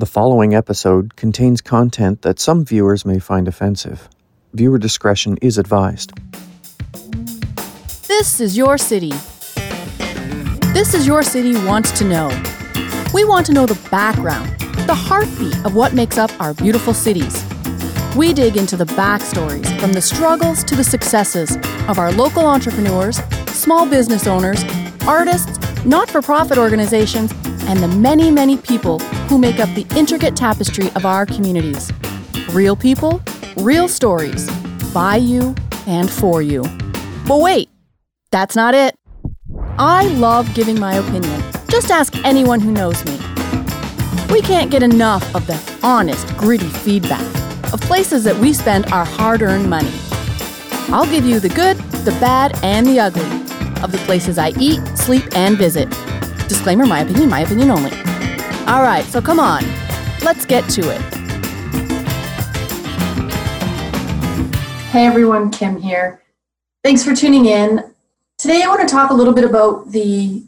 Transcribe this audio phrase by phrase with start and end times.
[0.00, 4.08] The following episode contains content that some viewers may find offensive.
[4.54, 6.12] Viewer discretion is advised.
[8.08, 9.12] This is your city.
[10.72, 12.28] This is your city wants to know.
[13.12, 17.44] We want to know the background, the heartbeat of what makes up our beautiful cities.
[18.16, 21.58] We dig into the backstories from the struggles to the successes
[21.88, 24.64] of our local entrepreneurs, small business owners,
[25.06, 28.98] artists, not for profit organizations, and the many, many people
[29.30, 31.92] who make up the intricate tapestry of our communities.
[32.50, 33.22] Real people,
[33.56, 34.50] real stories,
[34.92, 35.54] by you
[35.86, 36.64] and for you.
[37.28, 37.70] But wait,
[38.32, 38.96] that's not it.
[39.78, 41.40] I love giving my opinion.
[41.68, 43.12] Just ask anyone who knows me.
[44.32, 47.24] We can't get enough of the honest, gritty feedback
[47.72, 49.92] of places that we spend our hard earned money.
[50.88, 53.22] I'll give you the good, the bad, and the ugly
[53.80, 55.88] of the places I eat, sleep, and visit.
[56.48, 58.09] Disclaimer my opinion, my opinion only.
[58.70, 59.64] All right, so come on,
[60.22, 61.00] let's get to it.
[64.92, 66.22] Hey everyone, Kim here.
[66.84, 67.92] Thanks for tuning in.
[68.38, 70.44] Today I want to talk a little bit about the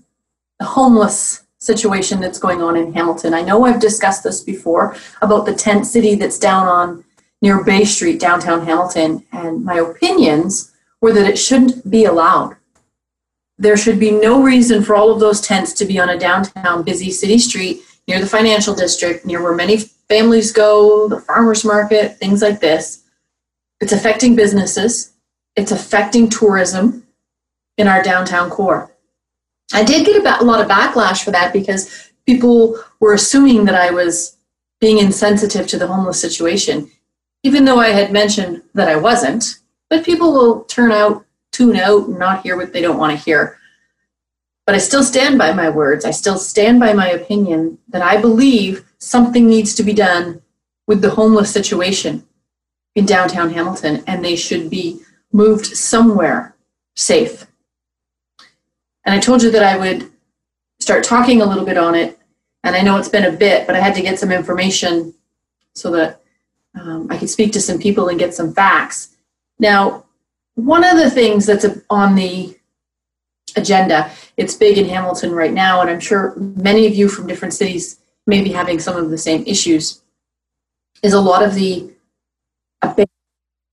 [0.62, 3.34] homeless situation that's going on in Hamilton.
[3.34, 7.04] I know I've discussed this before about the tent city that's down on
[7.40, 12.54] near Bay Street, downtown Hamilton, and my opinions were that it shouldn't be allowed.
[13.58, 16.84] There should be no reason for all of those tents to be on a downtown
[16.84, 22.18] busy city street near the financial district, near where many families go, the farmers market,
[22.18, 23.04] things like this.
[23.80, 25.12] It's affecting businesses,
[25.56, 27.06] it's affecting tourism
[27.78, 28.94] in our downtown core.
[29.72, 33.90] I did get a lot of backlash for that because people were assuming that I
[33.90, 34.36] was
[34.80, 36.90] being insensitive to the homeless situation,
[37.42, 39.60] even though I had mentioned that I wasn't.
[39.88, 43.24] But people will turn out, tune out, and not hear what they don't want to
[43.24, 43.58] hear.
[44.66, 46.04] But I still stand by my words.
[46.04, 50.40] I still stand by my opinion that I believe something needs to be done
[50.86, 52.26] with the homeless situation
[52.94, 55.00] in downtown Hamilton, and they should be
[55.32, 56.54] moved somewhere
[56.94, 57.46] safe.
[59.04, 60.10] And I told you that I would
[60.78, 62.18] start talking a little bit on it.
[62.64, 65.14] And I know it's been a bit, but I had to get some information
[65.74, 66.20] so that
[66.78, 69.16] um, I could speak to some people and get some facts.
[69.58, 70.04] Now,
[70.54, 72.56] one of the things that's on the
[73.56, 77.54] agenda, it's big in Hamilton right now, and I'm sure many of you from different
[77.54, 80.02] cities may be having some of the same issues,
[81.02, 81.90] is a lot of the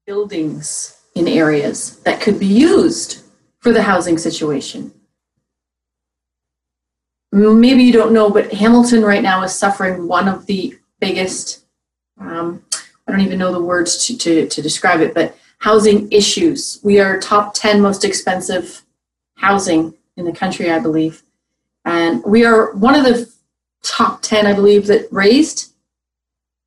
[0.06, 3.24] buildings in areas that could be used
[3.60, 4.92] for the housing situation?
[7.32, 11.66] Maybe you don't know, but Hamilton right now is suffering one of the biggest,
[12.20, 12.64] um,
[13.08, 16.80] I don't even know the words to, to, to describe it, but housing issues.
[16.84, 18.84] We are top 10 most expensive
[19.40, 21.24] housing in the country, I believe.
[21.86, 23.32] And we are one of the
[23.82, 25.74] top 10, I believe, that raised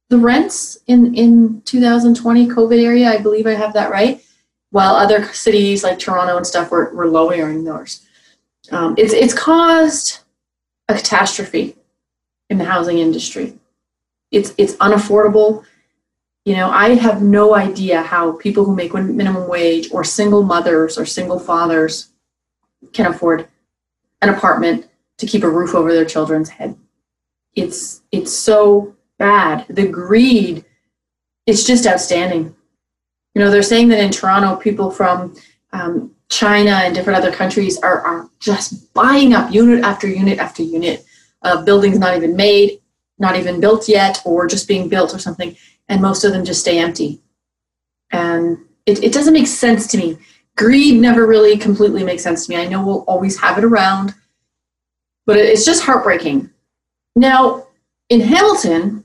[0.08, 3.10] the rents in, in 2020 COVID area.
[3.10, 4.24] I believe I have that right.
[4.70, 8.06] While other cities like Toronto and stuff were, were lowering theirs.
[8.70, 10.20] Um, it's, it's caused
[10.88, 11.76] a catastrophe
[12.48, 13.54] in the housing industry.
[14.30, 15.64] It's it's unaffordable.
[16.46, 20.98] You know, I have no idea how people who make minimum wage or single mothers
[20.98, 22.11] or single fathers
[22.92, 23.48] can afford
[24.20, 24.88] an apartment
[25.18, 26.76] to keep a roof over their children's head.
[27.54, 29.66] It's it's so bad.
[29.68, 30.64] The greed
[31.46, 32.54] it's just outstanding.
[33.34, 35.34] You know, they're saying that in Toronto, people from
[35.72, 40.62] um, China and different other countries are, are just buying up unit after unit after
[40.62, 41.04] unit
[41.42, 42.80] of buildings not even made,
[43.18, 45.56] not even built yet, or just being built or something,
[45.88, 47.20] and most of them just stay empty.
[48.10, 50.18] And it, it doesn't make sense to me.
[50.62, 52.56] Greed never really completely makes sense to me.
[52.56, 54.14] I know we'll always have it around,
[55.26, 56.50] but it's just heartbreaking.
[57.16, 57.66] Now,
[58.08, 59.04] in Hamilton,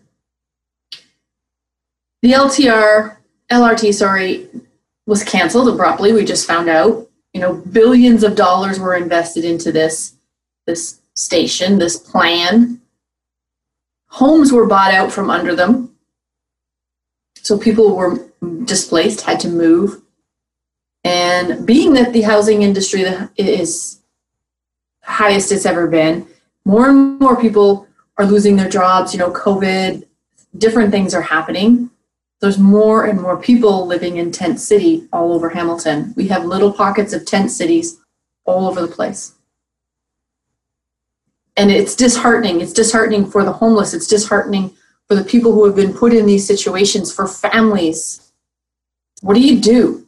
[2.21, 3.17] the LTR,
[3.51, 4.47] LRT, sorry,
[5.05, 6.13] was canceled abruptly.
[6.13, 7.07] We just found out
[7.37, 10.15] you know billions of dollars were invested into this
[10.65, 12.81] this station this plan
[14.07, 15.95] homes were bought out from under them
[17.35, 18.27] so people were
[18.65, 20.01] displaced had to move
[21.07, 23.03] and being that the housing industry
[23.37, 24.01] is
[25.03, 26.27] highest it's ever been
[26.65, 27.87] more and more people
[28.17, 30.05] are losing their jobs you know covid
[30.57, 31.89] different things are happening
[32.39, 36.13] there's more and more people living in tent city all over Hamilton.
[36.15, 37.97] We have little pockets of tent cities
[38.45, 39.33] all over the place.
[41.55, 42.61] And it's disheartening.
[42.61, 43.95] It's disheartening for the homeless.
[43.95, 44.75] It's disheartening
[45.07, 48.31] for the people who have been put in these situations, for families.
[49.21, 50.06] What do you do?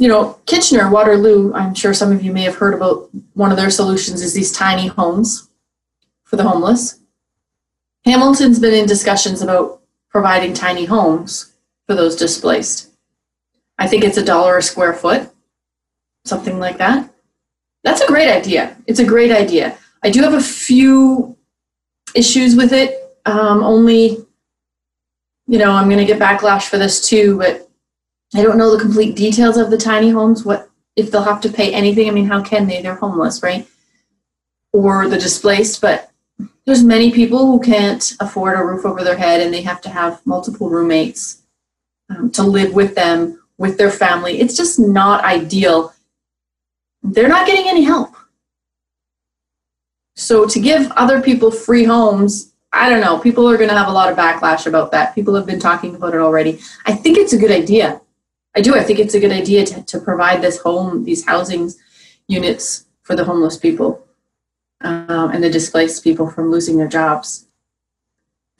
[0.00, 3.56] You know, Kitchener, Waterloo, I'm sure some of you may have heard about one of
[3.56, 5.48] their solutions is these tiny homes
[6.24, 7.00] for the homeless
[8.04, 11.52] Hamilton's been in discussions about providing tiny homes
[11.86, 12.90] for those displaced.
[13.78, 15.28] I think it's a dollar a square foot,
[16.24, 17.10] something like that.
[17.84, 18.76] That's a great idea.
[18.86, 19.78] It's a great idea.
[20.02, 21.36] I do have a few
[22.14, 23.16] issues with it.
[23.26, 24.18] Um, only,
[25.46, 27.69] you know, I'm going to get backlash for this too, but
[28.34, 30.44] I don't know the complete details of the tiny homes.
[30.44, 32.08] What if they'll have to pay anything?
[32.08, 32.80] I mean, how can they?
[32.80, 33.66] They're homeless, right?
[34.72, 36.10] Or the displaced, but
[36.64, 39.90] there's many people who can't afford a roof over their head and they have to
[39.90, 41.42] have multiple roommates
[42.08, 44.40] um, to live with them, with their family.
[44.40, 45.92] It's just not ideal.
[47.02, 48.14] They're not getting any help.
[50.14, 53.88] So to give other people free homes, I don't know, people are going to have
[53.88, 55.14] a lot of backlash about that.
[55.14, 56.60] People have been talking about it already.
[56.86, 58.00] I think it's a good idea.
[58.56, 58.74] I do.
[58.74, 61.70] I think it's a good idea to, to provide this home, these housing
[62.26, 64.06] units for the homeless people
[64.80, 67.46] um, and the displaced people from losing their jobs.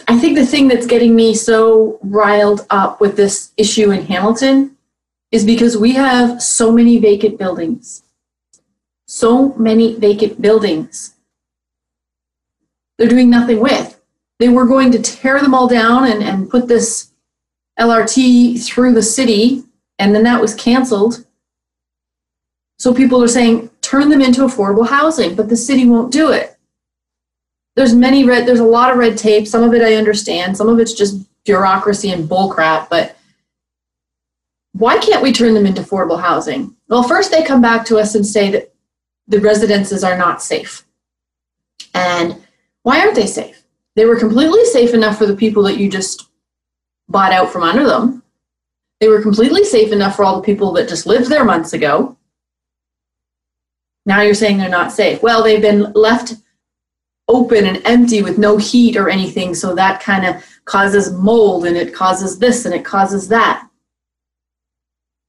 [0.09, 4.77] I think the thing that's getting me so riled up with this issue in Hamilton
[5.31, 8.03] is because we have so many vacant buildings.
[9.07, 11.15] So many vacant buildings.
[12.97, 14.01] They're doing nothing with.
[14.39, 17.11] They were going to tear them all down and, and put this
[17.79, 19.65] LRT through the city,
[20.01, 21.27] and then that was canceled.
[22.79, 26.57] So people are saying, turn them into affordable housing, but the city won't do it.
[27.77, 29.47] There's many red, there's a lot of red tape.
[29.47, 30.57] Some of it I understand.
[30.57, 33.17] Some of it's just bureaucracy and bullcrap, but
[34.73, 36.75] why can't we turn them into affordable housing?
[36.89, 38.73] Well, first they come back to us and say that
[39.29, 40.87] the residences are not safe.
[41.95, 42.41] And
[42.83, 43.63] why aren't they safe?
[43.97, 46.29] They were completely safe enough for the people that you just
[47.09, 48.20] bought out from under them.
[49.01, 52.17] They were completely safe enough for all the people that just lived there months ago.
[54.07, 55.23] Now you're saying they're not safe.
[55.23, 56.35] Well, they've been left
[57.29, 61.77] open and empty with no heat or anything, so that kind of causes mold and
[61.77, 63.69] it causes this and it causes that.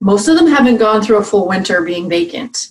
[0.02, 2.70] Most of them haven't gone through a full winter being vacant.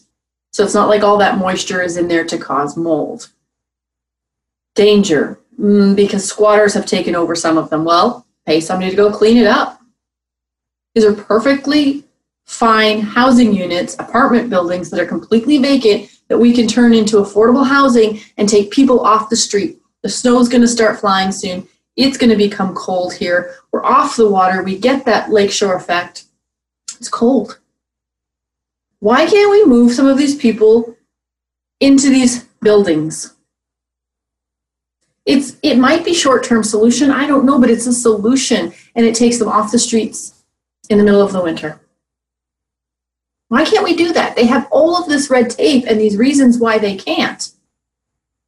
[0.52, 3.28] So it's not like all that moisture is in there to cause mold.
[4.74, 7.84] Danger, mm, because squatters have taken over some of them.
[7.84, 9.79] Well, pay somebody to go clean it up.
[10.94, 12.04] These are perfectly
[12.44, 17.66] fine housing units, apartment buildings that are completely vacant that we can turn into affordable
[17.66, 19.78] housing and take people off the street.
[20.02, 21.68] The snow's going to start flying soon.
[21.96, 23.54] It's going to become cold here.
[23.70, 24.62] We're off the water.
[24.62, 26.24] We get that lakeshore effect.
[26.98, 27.60] It's cold.
[28.98, 30.96] Why can't we move some of these people
[31.78, 33.34] into these buildings?
[35.24, 39.14] It's it might be short-term solution, I don't know, but it's a solution and it
[39.14, 40.39] takes them off the streets
[40.90, 41.80] in the middle of the winter.
[43.48, 44.36] Why can't we do that?
[44.36, 47.50] They have all of this red tape and these reasons why they can't.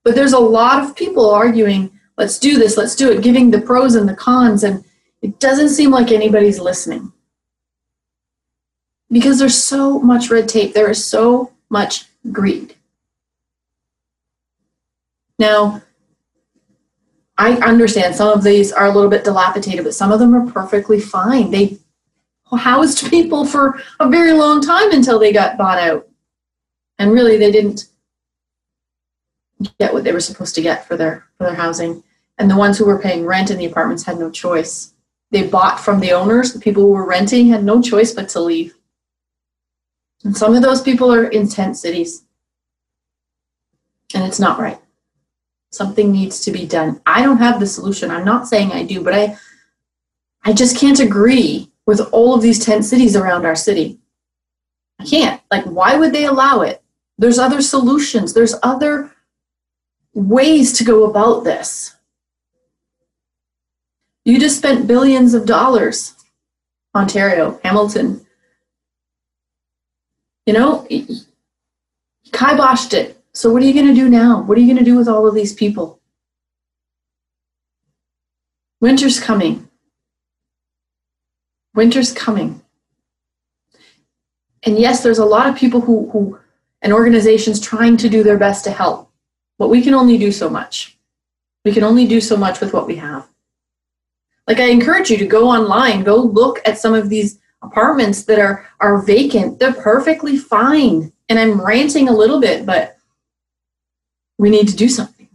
[0.04, 3.60] But there's a lot of people arguing, let's do this, let's do it, giving the
[3.60, 4.84] pros and the cons, and
[5.22, 7.12] it doesn't seem like anybody's listening.
[9.10, 12.74] Because there's so much red tape, there is so much greed.
[15.38, 15.82] Now,
[17.38, 20.50] I understand some of these are a little bit dilapidated, but some of them are
[20.50, 21.50] perfectly fine.
[21.50, 21.78] They
[22.56, 26.08] housed people for a very long time until they got bought out.
[26.98, 27.86] And really, they didn't
[29.78, 32.02] get what they were supposed to get for their for their housing.
[32.38, 34.94] And the ones who were paying rent in the apartments had no choice.
[35.30, 36.52] They bought from the owners.
[36.52, 38.74] The people who were renting had no choice but to leave.
[40.24, 42.24] And some of those people are in tent cities.
[44.14, 44.78] And it's not right.
[45.70, 47.00] Something needs to be done.
[47.06, 48.10] I don't have the solution.
[48.10, 49.36] I'm not saying I do, but I
[50.44, 53.98] I just can't agree with all of these tent cities around our city.
[55.00, 55.40] I can't.
[55.50, 56.82] Like, why would they allow it?
[57.18, 59.12] There's other solutions, there's other
[60.14, 61.94] ways to go about this.
[64.24, 66.14] You just spent billions of dollars,
[66.94, 68.24] Ontario, Hamilton.
[70.46, 70.86] You know,
[72.30, 73.20] kiboshed it.
[73.32, 74.42] So, what are you going to do now?
[74.42, 76.00] What are you going to do with all of these people?
[78.80, 79.68] Winter's coming.
[81.74, 82.62] Winter's coming.
[84.64, 86.38] And yes, there's a lot of people who, who
[86.82, 89.10] and organizations trying to do their best to help.
[89.58, 90.98] But we can only do so much.
[91.64, 93.28] We can only do so much with what we have.
[94.48, 98.40] Like I encourage you to go online, go look at some of these apartments that
[98.40, 99.58] are are vacant.
[99.58, 101.12] They're perfectly fine.
[101.28, 102.96] And I'm ranting a little bit, but
[104.38, 105.28] we need to do something.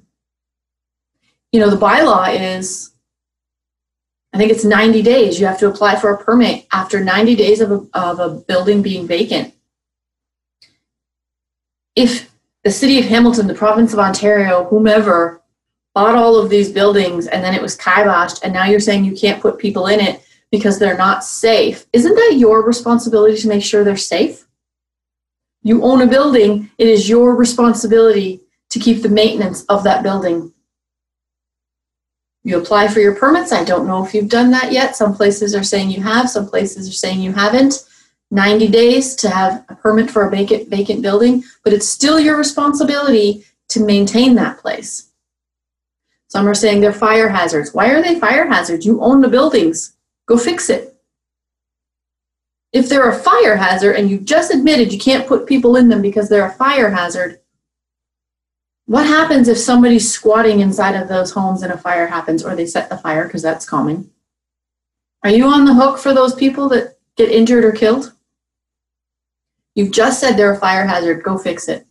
[1.53, 2.91] You know, the bylaw is
[4.33, 5.39] I think it's 90 days.
[5.39, 8.81] You have to apply for a permit after 90 days of a, of a building
[8.81, 9.53] being vacant.
[11.95, 12.29] If
[12.63, 15.41] the city of Hamilton, the province of Ontario, whomever
[15.95, 19.15] bought all of these buildings and then it was kiboshed and now you're saying you
[19.15, 21.85] can't put people in it because they're not safe.
[21.93, 24.45] Isn't that your responsibility to make sure they're safe?
[25.63, 30.53] You own a building, it is your responsibility to keep the maintenance of that building.
[32.47, 33.51] You apply for your permits.
[33.51, 34.95] I don't know if you've done that yet.
[34.95, 37.85] Some places are saying you have, some places are saying you haven't.
[38.31, 42.37] 90 days to have a permit for a vacant vacant building, but it's still your
[42.37, 45.11] responsibility to maintain that place.
[46.29, 47.73] Some are saying they're fire hazards.
[47.73, 48.85] Why are they fire hazards?
[48.85, 49.97] You own the buildings.
[50.25, 50.95] Go fix it.
[52.71, 56.01] If they're a fire hazard and you just admitted you can't put people in them
[56.01, 57.41] because they're a fire hazard,
[58.87, 62.65] what happens if somebody's squatting inside of those homes and a fire happens or they
[62.65, 64.09] set the fire because that's common?
[65.23, 68.13] Are you on the hook for those people that get injured or killed?
[69.75, 71.85] You've just said they're a fire hazard, go fix it.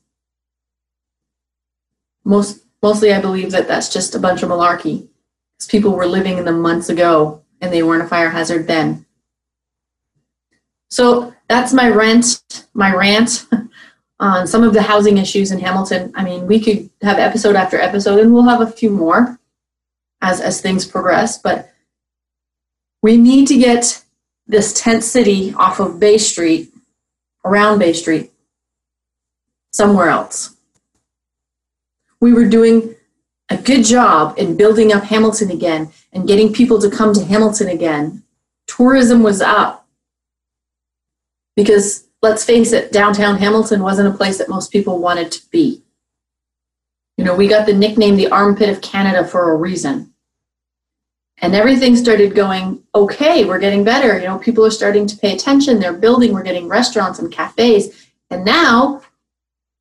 [2.24, 5.06] Most mostly I believe that that's just a bunch of malarkey.
[5.56, 9.04] Because people were living in them months ago and they weren't a fire hazard then.
[10.88, 13.46] So that's my rent, my rant
[14.18, 16.12] on some of the housing issues in Hamilton.
[16.14, 19.38] I mean, we could have episode after episode, and we'll have a few more
[20.22, 21.38] as as things progress.
[21.38, 21.72] But
[23.02, 24.02] we need to get
[24.46, 26.72] this tent city off of Bay Street,
[27.44, 28.32] around Bay Street,
[29.72, 30.56] somewhere else.
[32.20, 32.94] We were doing
[33.50, 37.68] a good job in building up Hamilton again and getting people to come to Hamilton
[37.68, 38.22] again.
[38.66, 39.86] Tourism was up
[41.54, 45.82] because let's face it, downtown Hamilton wasn't a place that most people wanted to be.
[47.16, 50.12] You know, we got the nickname the armpit of Canada for a reason.
[51.38, 54.18] And everything started going okay, we're getting better.
[54.18, 58.06] You know, people are starting to pay attention, they're building, we're getting restaurants and cafes.
[58.30, 59.02] And now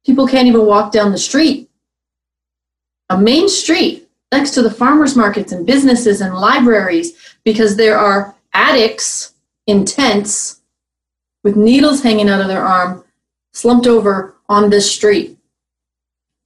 [0.05, 1.69] people can't even walk down the street.
[3.09, 8.35] A main street next to the farmers markets and businesses and libraries because there are
[8.53, 9.33] addicts
[9.65, 10.61] in tents
[11.45, 13.05] with needles hanging out of their arm,
[13.53, 15.37] slumped over on this street.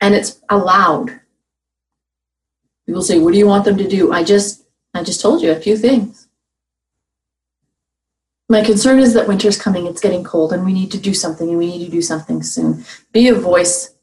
[0.02, 1.22] And it's allowed.
[2.86, 4.12] People say, what do you want them to do?
[4.12, 6.28] I just I just told you a few things.
[8.50, 11.48] My concern is that winter's coming, it's getting cold, and we need to do something,
[11.48, 12.84] and we need to do something soon.
[13.14, 13.96] Be a voice,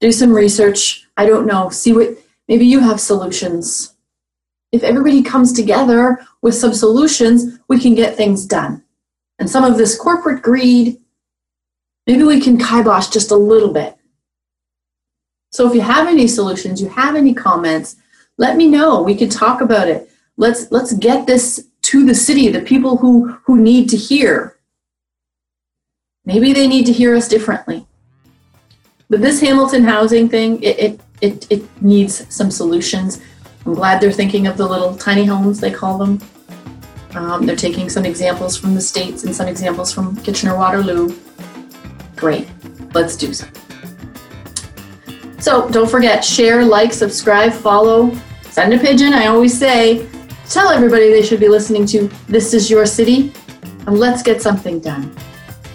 [0.00, 1.06] do some research.
[1.16, 2.16] I don't know, see what,
[2.48, 3.94] maybe you have solutions.
[4.72, 8.82] If everybody comes together with some solutions, we can get things done
[9.40, 10.98] and some of this corporate greed,
[12.06, 13.96] maybe we can kibosh just a little bit.
[15.50, 17.96] So if you have any solutions, you have any comments,
[18.36, 19.02] let me know.
[19.02, 20.08] We can talk about it.
[20.36, 24.58] Let's let's get this to the city, the people who who need to hear.
[26.24, 27.86] Maybe they need to hear us differently.
[29.08, 33.20] But this Hamilton housing thing, it, it, it, it needs some solutions.
[33.66, 36.20] I'm glad they're thinking of the little tiny homes, they call them.
[37.14, 41.14] Um, they're taking some examples from the States and some examples from Kitchener Waterloo.
[42.16, 42.48] Great.
[42.94, 43.46] Let's do so.
[45.38, 49.14] So don't forget, share, like, subscribe, follow, send a pigeon.
[49.14, 50.06] I always say,
[50.48, 53.32] tell everybody they should be listening to This Is Your City,
[53.86, 55.16] and let's get something done.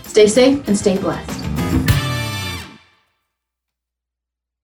[0.04, 1.45] Stay safe and stay blessed.